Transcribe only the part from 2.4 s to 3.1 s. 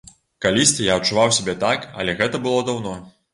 было даўно.